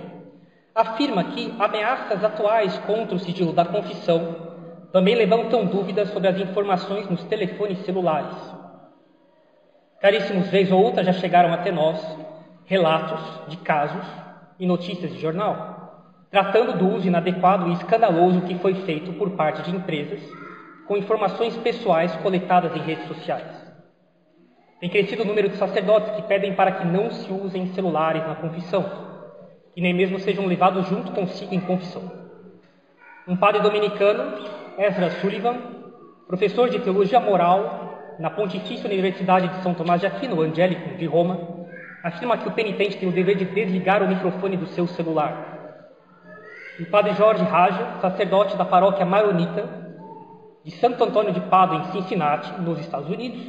afirma 0.76 1.24
que 1.24 1.56
ameaças 1.58 2.22
atuais 2.22 2.78
contra 2.80 3.16
o 3.16 3.20
sigilo 3.20 3.54
da 3.54 3.64
confissão 3.64 4.36
também 4.92 5.16
levantam 5.16 5.66
dúvidas 5.66 6.10
sobre 6.10 6.28
as 6.28 6.38
informações 6.38 7.10
nos 7.10 7.24
telefones 7.24 7.80
celulares. 7.86 8.36
Caríssimos, 10.02 10.50
vez 10.50 10.70
ou 10.72 10.84
outra 10.84 11.02
já 11.02 11.14
chegaram 11.14 11.54
até 11.54 11.72
nós 11.72 11.98
relatos 12.66 13.22
de 13.48 13.56
casos 13.58 14.06
e 14.60 14.66
notícias 14.66 15.14
de 15.14 15.20
jornal, 15.20 16.04
tratando 16.30 16.78
do 16.78 16.90
uso 16.90 17.08
inadequado 17.08 17.70
e 17.70 17.74
escandaloso 17.74 18.42
que 18.42 18.56
foi 18.56 18.74
feito 18.74 19.14
por 19.14 19.32
parte 19.32 19.62
de 19.62 19.74
empresas 19.74 20.20
com 20.86 20.98
informações 20.98 21.56
pessoais 21.58 22.14
coletadas 22.18 22.76
em 22.76 22.82
redes 22.82 23.08
sociais. 23.08 23.48
Tem 24.80 24.90
crescido 24.90 25.24
o 25.24 25.26
número 25.26 25.48
de 25.48 25.56
sacerdotes 25.56 26.14
que 26.16 26.24
pedem 26.24 26.54
para 26.54 26.74
que 26.74 26.86
não 26.86 27.10
se 27.12 27.32
usem 27.32 27.68
celulares 27.68 28.28
na 28.28 28.36
confissão, 28.36 29.05
que 29.76 29.82
nem 29.82 29.94
mesmo 29.94 30.18
sejam 30.20 30.46
levados 30.46 30.88
junto 30.88 31.12
consigo 31.12 31.54
em 31.54 31.60
confissão. 31.60 32.10
Um 33.28 33.36
padre 33.36 33.62
dominicano, 33.62 34.38
Ezra 34.78 35.10
Sullivan, 35.20 35.58
professor 36.28 36.70
de 36.70 36.80
teologia 36.80 37.20
moral 37.20 38.16
na 38.18 38.30
Pontifícia 38.30 38.90
Universidade 38.90 39.50
de 39.50 39.62
São 39.62 39.74
Tomás 39.74 40.00
de 40.00 40.08
Aquino, 40.08 40.42
Angélico, 40.42 40.98
de 40.98 41.06
Roma, 41.06 41.68
afirma 42.02 42.38
que 42.38 42.48
o 42.48 42.52
penitente 42.52 42.98
tem 42.98 43.10
o 43.10 43.12
dever 43.12 43.36
de 43.36 43.44
desligar 43.44 44.02
o 44.02 44.08
microfone 44.08 44.56
do 44.56 44.68
seu 44.68 44.88
celular. 44.88 45.82
O 46.80 46.86
padre 46.86 47.14
Jorge 47.14 47.44
Raja, 47.44 48.00
sacerdote 48.00 48.56
da 48.56 48.64
paróquia 48.64 49.06
maronita 49.06 49.68
de 50.64 50.72
Santo 50.72 51.04
Antônio 51.04 51.34
de 51.34 51.42
Pádua, 51.42 51.80
em 51.80 51.92
Cincinnati, 51.92 52.62
nos 52.62 52.80
Estados 52.80 53.10
Unidos, 53.10 53.42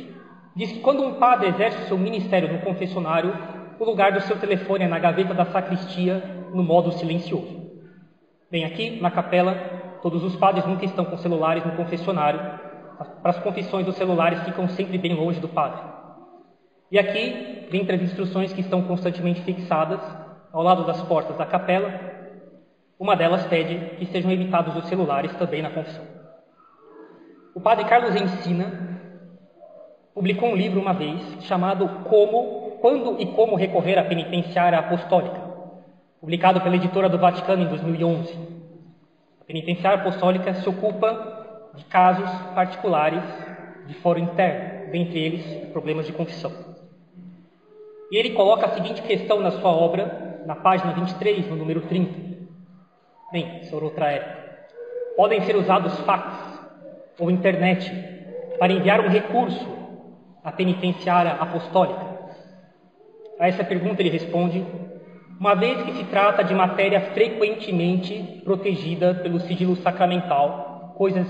diz 0.57 0.73
que 0.73 0.81
quando 0.81 1.05
um 1.05 1.15
padre 1.15 1.51
exerce 1.51 1.87
seu 1.87 1.97
ministério 1.97 2.53
no 2.53 2.61
confessionário, 2.61 3.33
o 3.79 3.85
lugar 3.85 4.13
do 4.13 4.21
seu 4.23 4.39
telefone 4.39 4.85
é 4.85 4.89
na 4.89 4.99
gaveta 4.99 5.35
da 5.35 5.45
sacristia, 5.47 6.23
no 6.53 6.63
modo 6.63 6.93
silencioso. 6.93 7.67
Bem, 8.51 8.65
aqui 8.65 9.01
na 9.01 9.11
capela, 9.11 9.55
todos 10.03 10.23
os 10.23 10.37
padres 10.37 10.67
nunca 10.67 10.85
estão 10.85 11.05
com 11.05 11.17
celulares 11.17 11.65
no 11.65 11.73
confessionário, 11.73 12.41
para 13.23 13.31
as 13.31 13.39
confissões 13.39 13.87
os 13.87 13.97
celulares 13.97 14.43
ficam 14.43 14.69
sempre 14.69 14.97
bem 14.97 15.15
longe 15.15 15.41
do 15.41 15.49
padre. 15.49 15.83
E 16.91 16.99
aqui, 16.99 17.67
dentre 17.71 17.97
as 17.97 18.03
instruções 18.03 18.53
que 18.53 18.61
estão 18.61 18.83
constantemente 18.83 19.43
fixadas 19.43 20.01
ao 20.53 20.63
lado 20.63 20.87
das 20.87 21.03
portas 21.03 21.37
da 21.37 21.45
capela, 21.45 21.93
uma 22.99 23.17
delas 23.17 23.45
pede 23.47 23.97
que 23.97 24.07
sejam 24.07 24.31
evitados 24.31 24.75
os 24.77 24.87
celulares 24.87 25.35
também 25.35 25.61
na 25.61 25.71
confissão. 25.71 26.05
O 27.55 27.61
padre 27.61 27.85
Carlos 27.85 28.15
Ensina 28.15 29.01
publicou 30.15 30.49
um 30.49 30.57
livro 30.57 30.81
uma 30.81 30.95
vez 30.95 31.21
chamado 31.43 31.87
Como, 32.05 32.66
Quando 32.87 33.21
e 33.21 33.27
Como 33.27 33.57
Recorrer 33.57 33.99
à 33.99 34.05
Penitenciária 34.05 34.79
Apostólica, 34.79 35.41
publicado 36.21 36.61
pela 36.61 36.77
editora 36.77 37.09
do 37.09 37.19
Vaticano 37.19 37.65
em 37.65 37.67
2011. 37.67 38.33
A 39.41 39.45
penitenciária 39.45 39.99
apostólica 39.99 40.55
se 40.55 40.69
ocupa 40.69 41.73
de 41.75 41.85
casos 41.87 42.31
particulares 42.55 43.25
de 43.89 43.95
foro 43.95 44.21
interno, 44.21 44.93
dentre 44.93 45.19
eles 45.19 45.69
problemas 45.73 46.07
de 46.07 46.13
confissão. 46.13 46.53
E 48.09 48.17
ele 48.17 48.31
coloca 48.35 48.67
a 48.67 48.75
seguinte 48.75 49.03
questão 49.03 49.41
na 49.41 49.51
sua 49.51 49.73
obra, 49.73 50.45
na 50.47 50.55
página 50.55 50.93
23, 50.93 51.51
no 51.51 51.57
número 51.57 51.81
30. 51.81 52.15
Bem, 53.33 53.65
senhor 53.65 53.83
outra 53.83 54.13
época. 54.13 54.69
Podem 55.17 55.41
ser 55.41 55.57
usados 55.57 55.99
fax 56.03 56.61
ou 57.19 57.33
internet 57.33 57.93
para 58.61 58.73
enviar 58.73 59.01
um 59.01 59.09
recurso 59.09 59.67
à 60.45 60.53
penitenciária 60.53 61.33
apostólica? 61.33 62.06
A 63.39 63.49
essa 63.49 63.65
pergunta 63.65 64.03
ele 64.03 64.11
responde: 64.11 64.65
uma 65.39 65.55
vez 65.55 65.83
que 65.83 65.93
se 65.93 66.05
trata 66.05 66.43
de 66.43 66.55
matéria 66.55 67.01
frequentemente 67.13 68.41
protegida 68.45 69.15
pelo 69.15 69.41
sigilo 69.41 69.77
sacramental, 69.77 70.95
coisas, 70.97 71.27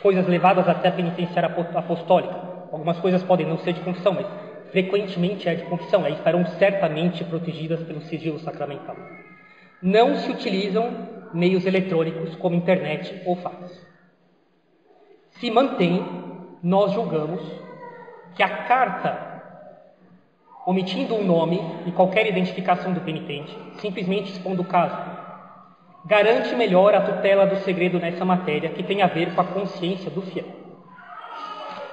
coisas 0.00 0.26
levadas 0.26 0.68
até 0.68 0.88
a 0.88 0.92
penitenciária 0.92 1.54
apostólica. 1.74 2.46
Algumas 2.72 2.98
coisas 2.98 3.22
podem 3.22 3.46
não 3.46 3.58
ser 3.58 3.72
de 3.72 3.80
confissão, 3.80 4.12
mas 4.12 4.26
frequentemente 4.70 5.48
é 5.48 5.54
de 5.54 5.64
confissão, 5.64 6.04
aí 6.04 6.12
estarão 6.12 6.44
certamente 6.58 7.24
protegidas 7.24 7.82
pelo 7.82 8.00
sigilo 8.02 8.38
sacramental. 8.40 8.96
Não 9.82 10.16
se 10.16 10.30
utilizam 10.30 10.90
meios 11.32 11.64
eletrônicos 11.66 12.34
como 12.36 12.56
internet 12.56 13.22
ou 13.24 13.36
fax 13.36 13.86
se 15.38 15.50
mantém, 15.50 16.02
nós 16.62 16.92
julgamos 16.92 17.42
que 18.34 18.42
a 18.42 18.64
carta, 18.64 19.25
omitindo 20.66 21.14
o 21.14 21.24
nome 21.24 21.60
e 21.86 21.92
qualquer 21.92 22.26
identificação 22.26 22.92
do 22.92 23.00
penitente, 23.00 23.56
simplesmente 23.78 24.32
expondo 24.32 24.62
o 24.62 24.64
caso, 24.64 24.96
garante 26.04 26.56
melhor 26.56 26.92
a 26.92 27.02
tutela 27.02 27.46
do 27.46 27.56
segredo 27.58 28.00
nessa 28.00 28.24
matéria 28.24 28.70
que 28.70 28.82
tem 28.82 29.00
a 29.00 29.06
ver 29.06 29.32
com 29.32 29.40
a 29.40 29.44
consciência 29.44 30.10
do 30.10 30.22
fiel. 30.22 30.46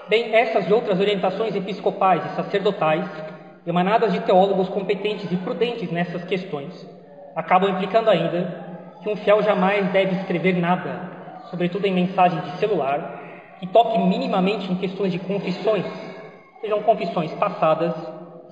Bem, 0.10 0.36
essas 0.36 0.68
e 0.68 0.74
outras 0.74 1.00
orientações 1.00 1.56
episcopais 1.56 2.26
e 2.26 2.36
sacerdotais, 2.36 3.06
emanadas 3.66 4.12
de 4.12 4.20
teólogos 4.22 4.68
competentes 4.70 5.32
e 5.32 5.38
prudentes 5.38 5.92
nessas 5.92 6.24
questões, 6.24 6.74
acabam 7.36 7.70
implicando 7.70 8.10
ainda 8.10 8.98
que 9.04 9.10
um 9.10 9.16
fiel 9.16 9.44
jamais 9.44 9.88
deve 9.92 10.16
escrever 10.16 10.58
nada, 10.58 11.44
sobretudo 11.52 11.86
em 11.86 11.94
mensagem 11.94 12.40
de 12.42 12.58
celular, 12.58 13.22
que 13.60 13.68
toque 13.68 14.00
minimamente 14.00 14.72
em 14.72 14.76
questões 14.76 15.12
de 15.12 15.20
confissões, 15.20 15.86
sejam 16.60 16.82
confissões 16.82 17.32
passadas, 17.34 17.94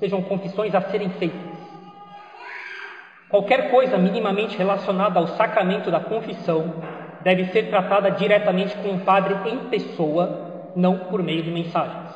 sejam 0.01 0.23
confissões 0.23 0.73
a 0.73 0.81
serem 0.81 1.09
feitas. 1.11 1.39
Qualquer 3.29 3.69
coisa 3.69 3.99
minimamente 3.99 4.57
relacionada 4.57 5.19
ao 5.19 5.27
sacramento 5.27 5.91
da 5.91 5.99
confissão 5.99 6.73
deve 7.21 7.45
ser 7.45 7.69
tratada 7.69 8.09
diretamente 8.09 8.75
com 8.77 8.95
o 8.95 8.99
padre 9.01 9.35
em 9.49 9.69
pessoa, 9.69 10.71
não 10.75 10.97
por 10.97 11.21
meio 11.21 11.43
de 11.43 11.51
mensagens. 11.51 12.09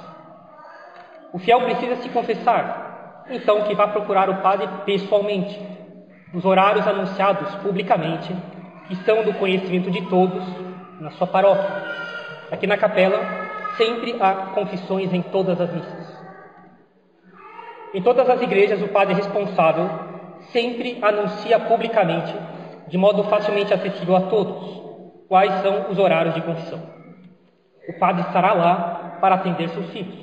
O 1.31 1.37
fiel 1.37 1.61
precisa 1.61 1.97
se 1.97 2.09
confessar, 2.09 3.23
então 3.29 3.61
que 3.61 3.75
vá 3.75 3.87
procurar 3.87 4.31
o 4.31 4.41
padre 4.41 4.67
pessoalmente, 4.83 5.61
nos 6.33 6.43
horários 6.43 6.87
anunciados 6.87 7.53
publicamente, 7.55 8.35
que 8.87 8.95
são 8.97 9.23
do 9.23 9.33
conhecimento 9.35 9.91
de 9.91 10.01
todos 10.09 10.43
na 10.99 11.11
sua 11.11 11.27
paróquia. 11.27 11.69
Aqui 12.51 12.65
na 12.65 12.77
capela 12.77 13.21
sempre 13.77 14.15
há 14.19 14.33
confissões 14.55 15.13
em 15.13 15.21
todas 15.21 15.61
as 15.61 15.71
missas. 15.71 16.14
Em 17.95 18.01
todas 18.01 18.29
as 18.29 18.41
igrejas, 18.41 18.81
o 18.81 18.89
padre 18.89 19.13
responsável 19.13 19.89
sempre 20.51 20.99
anuncia 21.01 21.57
publicamente, 21.57 22.35
de 22.89 22.97
modo 22.97 23.23
facilmente 23.23 23.73
acessível 23.73 24.17
a 24.17 24.21
todos, 24.23 24.81
quais 25.29 25.61
são 25.61 25.89
os 25.89 25.97
horários 25.97 26.35
de 26.35 26.41
confissão. 26.41 26.77
O 27.87 27.97
padre 27.97 28.23
estará 28.23 28.51
lá 28.51 29.17
para 29.21 29.35
atender 29.35 29.69
seus 29.69 29.89
filhos. 29.91 30.13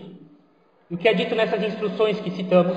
O 0.90 0.98
que 0.98 1.08
é 1.08 1.14
dito 1.14 1.34
nessas 1.34 1.62
instruções 1.62 2.20
que 2.20 2.30
citamos, 2.32 2.76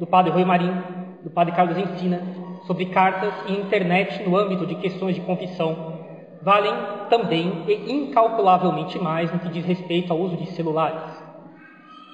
do 0.00 0.06
padre 0.06 0.30
Rui 0.30 0.46
Marinho, 0.46 0.82
do 1.22 1.28
padre 1.28 1.54
Carlos 1.54 1.76
Ensina, 1.76 2.22
sobre 2.66 2.86
cartas 2.86 3.34
e 3.48 3.52
internet 3.52 4.26
no 4.26 4.34
âmbito 4.34 4.64
de 4.64 4.76
questões 4.76 5.14
de 5.14 5.20
confissão, 5.20 5.98
valem 6.40 6.72
também 7.10 7.64
e 7.68 7.92
incalculavelmente 7.92 8.98
mais 8.98 9.30
no 9.30 9.40
que 9.40 9.50
diz 9.50 9.66
respeito 9.66 10.10
ao 10.10 10.18
uso 10.18 10.38
de 10.38 10.46
celulares. 10.52 11.21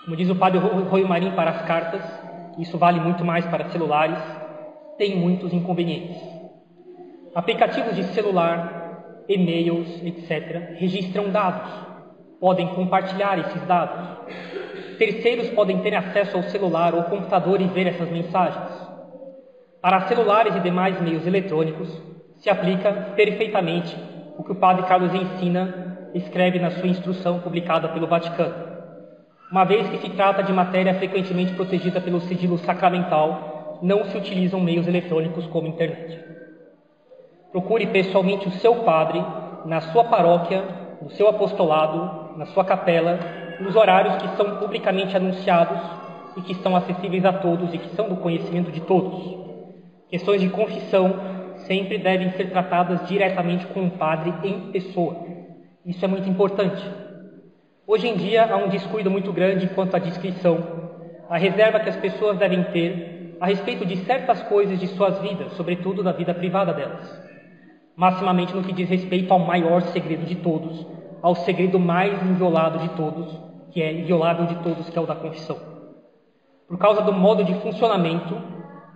Como 0.09 0.17
diz 0.17 0.31
o 0.31 0.37
padre 0.37 0.59
Rui 0.59 1.05
Marim 1.05 1.33
para 1.33 1.51
as 1.51 1.67
cartas, 1.67 2.01
isso 2.57 2.79
vale 2.79 2.99
muito 2.99 3.23
mais 3.27 3.45
para 3.45 3.69
celulares, 3.69 4.17
tem 4.97 5.15
muitos 5.15 5.53
inconvenientes. 5.53 6.17
Aplicativos 7.35 7.95
de 7.95 8.05
celular, 8.15 9.25
e-mails, 9.29 10.03
etc., 10.03 10.79
registram 10.79 11.29
dados, 11.29 11.71
podem 12.41 12.69
compartilhar 12.69 13.39
esses 13.39 13.63
dados. 13.67 14.01
Terceiros 14.97 15.51
podem 15.51 15.77
ter 15.81 15.95
acesso 15.95 16.39
ao 16.39 16.43
celular 16.45 16.95
ou 16.95 17.03
computador 17.03 17.61
e 17.61 17.67
ver 17.67 17.89
essas 17.89 18.11
mensagens. 18.11 18.89
Para 19.83 20.09
celulares 20.09 20.57
e 20.57 20.61
demais 20.61 20.99
meios 21.03 21.27
eletrônicos, 21.27 22.03
se 22.39 22.49
aplica 22.49 23.13
perfeitamente 23.15 23.95
o 24.39 24.43
que 24.43 24.53
o 24.53 24.59
padre 24.59 24.87
Carlos 24.87 25.13
ensina, 25.13 26.09
escreve 26.15 26.59
na 26.59 26.71
sua 26.71 26.89
instrução 26.89 27.41
publicada 27.41 27.91
pelo 27.91 28.07
Vaticano. 28.07 28.68
Uma 29.51 29.65
vez 29.65 29.89
que 29.89 29.99
se 29.99 30.11
trata 30.11 30.43
de 30.43 30.53
matéria 30.53 30.93
frequentemente 30.95 31.55
protegida 31.55 32.03
pelo 32.03 32.21
sigilo 32.21 32.59
sacramental, 32.59 33.79
não 33.81 34.05
se 34.05 34.17
utilizam 34.17 34.61
meios 34.61 34.87
eletrônicos 34.87 35.47
como 35.47 35.67
internet. 35.67 36.23
Procure 37.51 37.87
pessoalmente 37.87 38.47
o 38.47 38.51
seu 38.53 38.77
padre 38.85 39.25
na 39.65 39.81
sua 39.81 40.05
paróquia, 40.05 40.63
no 41.01 41.09
seu 41.11 41.29
apostolado, 41.29 42.37
na 42.37 42.45
sua 42.47 42.63
capela, 42.63 43.19
nos 43.59 43.75
horários 43.75 44.17
que 44.17 44.37
são 44.37 44.57
publicamente 44.57 45.17
anunciados 45.17 45.81
e 46.37 46.43
que 46.43 46.53
estão 46.53 46.77
acessíveis 46.77 47.25
a 47.25 47.33
todos 47.33 47.73
e 47.73 47.79
que 47.79 47.97
são 47.97 48.09
do 48.09 48.17
conhecimento 48.17 48.71
de 48.71 48.83
todos. 48.83 49.35
Questões 50.11 50.43
de 50.43 50.51
confissão 50.51 51.15
sempre 51.67 51.97
devem 51.97 52.31
ser 52.33 52.51
tratadas 52.51 53.09
diretamente 53.09 53.67
com 53.69 53.87
o 53.87 53.91
padre 53.93 54.33
em 54.45 54.71
pessoa. 54.71 55.17
Isso 55.87 56.05
é 56.05 56.09
muito 56.09 56.29
importante. 56.29 57.08
Hoje 57.91 58.07
em 58.07 58.17
dia 58.17 58.45
há 58.45 58.57
um 58.59 58.69
descuido 58.69 59.11
muito 59.11 59.33
grande 59.33 59.67
quanto 59.69 59.97
à 59.97 59.99
descrição, 59.99 60.59
a 61.27 61.39
reserva 61.39 61.81
que 61.81 61.89
as 61.89 61.97
pessoas 61.97 62.37
devem 62.37 62.65
ter 62.65 63.39
a 63.41 63.47
respeito 63.47 63.87
de 63.87 63.97
certas 64.05 64.43
coisas 64.43 64.79
de 64.79 64.87
suas 64.89 65.19
vidas, 65.21 65.55
sobretudo 65.55 66.03
da 66.03 66.13
vida 66.13 66.35
privada 66.35 66.75
delas. 66.75 67.11
Maximamente 67.97 68.55
no 68.55 68.63
que 68.63 68.75
diz 68.75 68.91
respeito 68.91 69.33
ao 69.33 69.39
maior 69.39 69.81
segredo 69.81 70.27
de 70.27 70.35
todos, 70.35 70.87
ao 71.23 71.35
segredo 71.35 71.81
mais 71.81 72.23
inviolado 72.23 72.79
de 72.79 72.91
todos, 72.91 73.35
que 73.71 73.81
é 73.81 73.91
inviolável 73.91 74.45
de 74.45 74.57
todos, 74.57 74.91
que 74.91 74.99
é 74.99 75.01
o 75.01 75.07
da 75.07 75.15
confissão. 75.15 75.57
Por 76.69 76.77
causa 76.77 77.01
do 77.01 77.13
modo 77.15 77.43
de 77.43 77.55
funcionamento, 77.55 78.37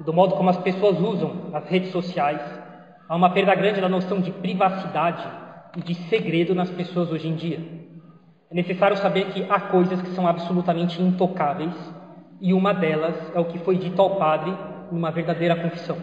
do 0.01 0.13
modo 0.13 0.35
como 0.35 0.51
as 0.51 0.59
pessoas 0.59 1.01
usam 1.01 1.49
as 1.55 1.67
redes 1.67 1.93
sociais, 1.93 2.43
há 3.09 3.17
uma 3.17 3.31
perda 3.31 3.55
grande 3.55 3.81
da 3.81 3.89
noção 3.89 4.21
de 4.21 4.31
privacidade 4.33 5.27
e 5.79 5.81
de 5.81 5.95
segredo 5.95 6.55
nas 6.55 6.69
pessoas 6.69 7.11
hoje 7.11 7.29
em 7.29 7.35
dia. 7.35 7.82
É 8.53 8.55
necessário 8.55 8.99
saber 8.99 9.29
que 9.29 9.47
há 9.49 9.59
coisas 9.59 10.03
que 10.03 10.11
são 10.11 10.29
absolutamente 10.29 11.01
intocáveis 11.01 11.73
e 12.39 12.53
uma 12.53 12.75
delas 12.75 13.15
é 13.35 13.41
o 13.41 13.47
que 13.47 13.59
foi 13.61 13.79
dito 13.79 14.03
ao 14.03 14.17
padre 14.17 14.55
numa 14.91 15.11
verdadeira 15.11 15.57
confissão. 15.57 15.97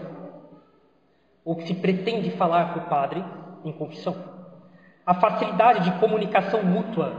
Ou 1.45 1.55
que 1.55 1.67
se 1.67 1.75
pretende 1.75 2.31
falar 2.31 2.73
para 2.73 2.81
o 2.81 2.89
padre 2.89 3.23
em 3.63 3.71
confissão. 3.71 4.15
A 5.05 5.13
facilidade 5.13 5.83
de 5.83 5.99
comunicação 5.99 6.63
mútua 6.63 7.13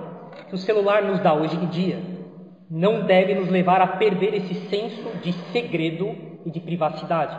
que 0.49 0.55
o 0.57 0.59
celular 0.59 1.05
nos 1.05 1.21
dá 1.21 1.33
hoje 1.33 1.55
em 1.55 1.67
dia 1.67 2.03
não 2.69 3.03
deve 3.03 3.33
nos 3.37 3.49
levar 3.49 3.81
a 3.81 3.87
perder 3.87 4.35
esse 4.35 4.55
senso 4.69 5.11
de 5.23 5.33
segredo 5.53 6.13
e 6.45 6.51
de 6.51 6.59
privacidade. 6.59 7.39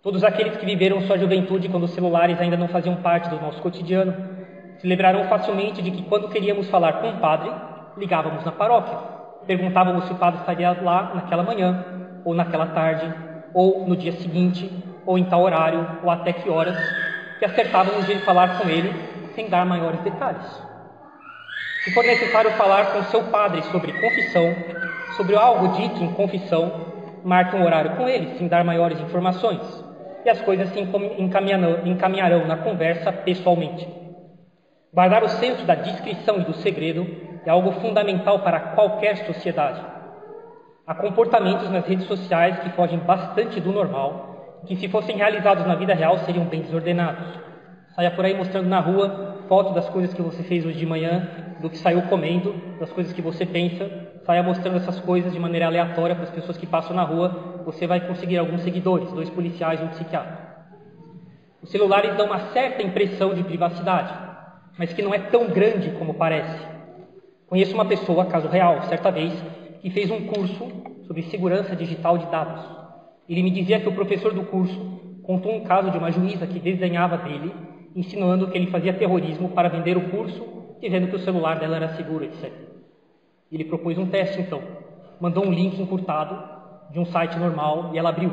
Todos 0.00 0.22
aqueles 0.22 0.56
que 0.56 0.66
viveram 0.66 1.00
sua 1.00 1.18
juventude 1.18 1.68
quando 1.68 1.84
os 1.84 1.90
celulares 1.90 2.40
ainda 2.40 2.56
não 2.56 2.68
faziam 2.68 2.94
parte 2.96 3.28
do 3.28 3.40
nosso 3.40 3.60
cotidiano 3.60 4.33
lembrarão 4.84 5.24
facilmente 5.24 5.80
de 5.80 5.90
que 5.90 6.02
quando 6.02 6.28
queríamos 6.28 6.68
falar 6.68 7.00
com 7.00 7.08
o 7.08 7.16
padre, 7.16 7.50
ligávamos 7.96 8.44
na 8.44 8.52
paróquia. 8.52 8.98
Perguntávamos 9.46 10.04
se 10.04 10.12
o 10.12 10.16
padre 10.16 10.40
estaria 10.40 10.76
lá 10.82 11.12
naquela 11.14 11.42
manhã, 11.42 11.84
ou 12.22 12.34
naquela 12.34 12.66
tarde, 12.66 13.12
ou 13.54 13.86
no 13.88 13.96
dia 13.96 14.12
seguinte, 14.12 14.70
ou 15.06 15.16
em 15.18 15.24
tal 15.24 15.42
horário, 15.42 15.86
ou 16.02 16.10
até 16.10 16.34
que 16.34 16.50
horas, 16.50 16.76
que 17.38 17.44
acertávamos 17.46 18.06
de 18.06 18.18
falar 18.20 18.58
com 18.58 18.68
ele 18.68 18.92
sem 19.34 19.48
dar 19.48 19.64
maiores 19.64 20.00
detalhes. 20.00 20.62
Se 21.82 21.92
for 21.92 22.04
necessário 22.04 22.50
falar 22.52 22.92
com 22.92 23.02
seu 23.04 23.22
padre 23.24 23.62
sobre 23.64 23.92
confissão, 23.92 24.54
sobre 25.16 25.34
algo 25.34 25.68
dito 25.76 26.02
em 26.02 26.12
confissão, 26.12 26.72
marque 27.24 27.56
um 27.56 27.64
horário 27.64 27.96
com 27.96 28.08
ele, 28.08 28.36
sem 28.36 28.48
dar 28.48 28.64
maiores 28.64 29.00
informações, 29.00 29.62
e 30.24 30.30
as 30.30 30.40
coisas 30.42 30.68
se 30.70 30.80
encaminharão 30.80 32.46
na 32.46 32.56
conversa 32.56 33.12
pessoalmente. 33.12 34.03
Guardar 34.94 35.24
o 35.24 35.28
senso 35.28 35.64
da 35.64 35.74
discrição 35.74 36.40
e 36.40 36.44
do 36.44 36.54
segredo 36.54 37.04
é 37.44 37.50
algo 37.50 37.72
fundamental 37.80 38.38
para 38.38 38.60
qualquer 38.60 39.26
sociedade. 39.26 39.84
Há 40.86 40.94
comportamentos 40.94 41.68
nas 41.68 41.84
redes 41.84 42.06
sociais 42.06 42.60
que 42.60 42.70
fogem 42.70 43.00
bastante 43.00 43.60
do 43.60 43.72
normal, 43.72 44.60
que 44.64 44.76
se 44.76 44.86
fossem 44.86 45.16
realizados 45.16 45.66
na 45.66 45.74
vida 45.74 45.92
real 45.92 46.18
seriam 46.18 46.44
bem 46.44 46.60
desordenados. 46.60 47.26
Saia 47.96 48.12
por 48.12 48.24
aí 48.24 48.36
mostrando 48.36 48.68
na 48.68 48.78
rua 48.78 49.34
foto 49.48 49.74
das 49.74 49.88
coisas 49.88 50.14
que 50.14 50.22
você 50.22 50.44
fez 50.44 50.64
hoje 50.64 50.78
de 50.78 50.86
manhã, 50.86 51.28
do 51.58 51.68
que 51.68 51.78
saiu 51.78 52.02
comendo, 52.02 52.54
das 52.78 52.92
coisas 52.92 53.12
que 53.12 53.20
você 53.20 53.44
pensa. 53.44 53.90
Saia 54.24 54.44
mostrando 54.44 54.76
essas 54.76 55.00
coisas 55.00 55.32
de 55.32 55.40
maneira 55.40 55.66
aleatória 55.66 56.14
para 56.14 56.24
as 56.24 56.30
pessoas 56.30 56.56
que 56.56 56.68
passam 56.68 56.94
na 56.94 57.02
rua. 57.02 57.62
Você 57.64 57.84
vai 57.84 57.98
conseguir 58.06 58.38
alguns 58.38 58.60
seguidores, 58.60 59.10
dois 59.10 59.28
policiais 59.28 59.80
e 59.80 59.82
um 59.84 59.88
psiquiatra. 59.88 60.38
Os 61.60 61.68
celulares 61.68 62.16
dão 62.16 62.26
uma 62.26 62.52
certa 62.52 62.80
impressão 62.80 63.34
de 63.34 63.42
privacidade 63.42 64.23
mas 64.78 64.92
que 64.92 65.02
não 65.02 65.14
é 65.14 65.18
tão 65.18 65.46
grande 65.48 65.90
como 65.92 66.14
parece. 66.14 66.66
Conheço 67.46 67.74
uma 67.74 67.84
pessoa, 67.84 68.26
caso 68.26 68.48
real, 68.48 68.82
certa 68.82 69.10
vez, 69.10 69.32
que 69.80 69.90
fez 69.90 70.10
um 70.10 70.26
curso 70.26 70.66
sobre 71.06 71.22
segurança 71.24 71.76
digital 71.76 72.18
de 72.18 72.26
dados. 72.26 72.64
Ele 73.28 73.42
me 73.42 73.50
dizia 73.50 73.80
que 73.80 73.88
o 73.88 73.94
professor 73.94 74.32
do 74.32 74.44
curso 74.44 75.20
contou 75.22 75.54
um 75.54 75.60
caso 75.64 75.90
de 75.90 75.98
uma 75.98 76.10
juíza 76.10 76.46
que 76.46 76.58
desenhava 76.58 77.18
dele, 77.18 77.54
insinuando 77.94 78.48
que 78.48 78.58
ele 78.58 78.70
fazia 78.70 78.92
terrorismo 78.92 79.50
para 79.50 79.68
vender 79.68 79.96
o 79.96 80.10
curso, 80.10 80.44
dizendo 80.80 81.08
que 81.08 81.16
o 81.16 81.20
celular 81.20 81.58
dela 81.58 81.76
era 81.76 81.96
seguro, 81.96 82.24
etc. 82.24 82.52
Ele 83.50 83.64
propôs 83.64 83.96
um 83.98 84.06
teste, 84.06 84.40
então. 84.40 84.60
Mandou 85.20 85.46
um 85.46 85.52
link 85.52 85.80
encurtado 85.80 86.36
de 86.90 86.98
um 86.98 87.04
site 87.04 87.38
normal 87.38 87.90
e 87.94 87.98
ela 87.98 88.08
abriu. 88.08 88.32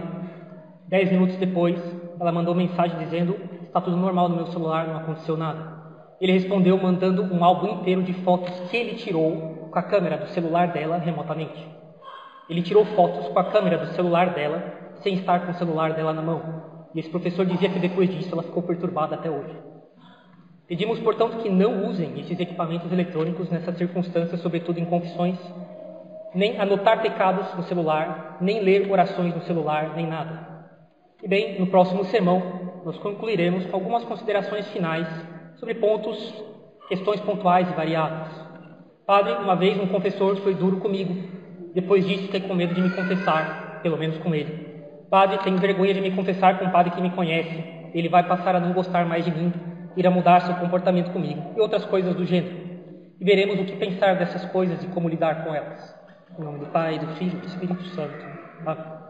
Dez 0.88 1.12
minutos 1.12 1.36
depois, 1.38 1.80
ela 2.20 2.32
mandou 2.32 2.56
mensagem 2.56 2.98
dizendo: 3.00 3.38
Está 3.64 3.80
tudo 3.80 3.96
normal 3.96 4.28
no 4.30 4.36
meu 4.36 4.48
celular, 4.48 4.88
não 4.88 4.98
aconteceu 4.98 5.38
nada. 5.38 5.81
Ele 6.22 6.34
respondeu 6.34 6.78
mandando 6.78 7.24
um 7.24 7.44
álbum 7.44 7.80
inteiro 7.80 8.04
de 8.04 8.14
fotos 8.14 8.54
que 8.70 8.78
ele 8.78 8.94
tirou 8.94 9.68
com 9.72 9.80
a 9.80 9.82
câmera 9.82 10.18
do 10.18 10.28
celular 10.28 10.68
dela 10.68 10.98
remotamente. 10.98 11.68
Ele 12.48 12.62
tirou 12.62 12.86
fotos 12.86 13.28
com 13.30 13.40
a 13.40 13.46
câmera 13.46 13.80
do 13.80 13.88
celular 13.96 14.36
dela 14.36 14.92
sem 15.02 15.16
estar 15.16 15.40
com 15.40 15.52
o 15.52 15.56
celular 15.56 15.94
dela 15.94 16.14
na 16.14 16.22
mão. 16.22 16.86
E 16.94 17.00
esse 17.00 17.10
professor 17.10 17.44
dizia 17.44 17.70
que 17.70 17.80
depois 17.80 18.08
disso 18.08 18.30
ela 18.34 18.44
ficou 18.44 18.62
perturbada 18.62 19.16
até 19.16 19.32
hoje. 19.32 19.58
Pedimos, 20.68 21.00
portanto, 21.00 21.38
que 21.38 21.50
não 21.50 21.88
usem 21.88 22.20
esses 22.20 22.40
equipamentos 22.40 22.92
eletrônicos 22.92 23.50
nessas 23.50 23.76
circunstâncias, 23.76 24.42
sobretudo 24.42 24.80
em 24.80 24.86
confissões, 24.86 25.40
nem 26.36 26.60
anotar 26.60 27.02
pecados 27.02 27.52
no 27.56 27.64
celular, 27.64 28.38
nem 28.40 28.62
ler 28.62 28.92
orações 28.92 29.34
no 29.34 29.42
celular, 29.42 29.96
nem 29.96 30.06
nada. 30.06 30.68
E 31.24 31.28
bem, 31.28 31.60
no 31.60 31.66
próximo 31.66 32.04
sermão, 32.06 32.82
nós 32.86 32.98
concluiremos 33.00 33.74
algumas 33.74 34.04
considerações 34.04 34.68
finais 34.70 35.08
sobre 35.62 35.76
pontos, 35.76 36.44
questões 36.90 37.22
pontuais 37.22 37.70
e 37.70 37.74
variadas. 37.74 38.30
Padre, 39.06 39.34
uma 39.34 39.56
vez 39.56 39.80
um 39.80 39.86
confessor 39.86 40.36
foi 40.38 40.56
duro 40.56 40.78
comigo. 40.78 41.16
Depois 41.76 42.06
disso, 42.06 42.24
fiquei 42.24 42.42
com 42.42 42.56
medo 42.56 42.74
de 42.74 42.82
me 42.82 42.90
confessar, 42.90 43.80
pelo 43.84 43.96
menos 43.96 44.18
com 44.18 44.34
ele. 44.34 44.82
Padre, 45.08 45.38
tenho 45.44 45.58
vergonha 45.60 45.94
de 45.94 46.02
me 46.02 46.10
confessar 46.12 46.58
com 46.58 46.66
um 46.66 46.72
padre 46.72 46.92
que 46.92 47.02
me 47.02 47.12
conhece. 47.12 47.64
Ele 47.94 48.10
vai 48.10 48.28
passar 48.28 48.56
a 48.56 48.60
não 48.60 48.74
gostar 48.74 49.06
mais 49.06 49.24
de 49.24 49.30
mim, 49.30 49.54
irá 49.96 50.10
mudar 50.10 50.42
seu 50.42 50.56
comportamento 50.56 51.12
comigo 51.12 51.54
e 51.56 51.62
outras 51.62 51.86
coisas 51.86 52.16
do 52.16 52.26
gênero. 52.26 52.56
E 53.20 53.24
veremos 53.24 53.60
o 53.60 53.66
que 53.66 53.76
pensar 53.76 54.16
dessas 54.16 54.44
coisas 54.46 54.84
e 54.84 54.88
como 54.88 55.08
lidar 55.08 55.44
com 55.44 55.54
elas. 55.54 55.96
Em 56.40 56.44
nome 56.44 56.58
do 56.58 56.66
Pai, 56.68 56.98
do 56.98 57.08
Filho 57.18 57.38
e 57.38 57.42
do 57.42 57.48
Espírito 57.48 57.84
Santo. 57.90 58.26
Amém. 58.66 59.01